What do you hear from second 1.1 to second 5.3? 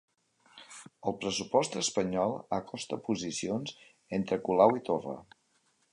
El pressupost espanyol acosta posicions entre Colau i Torra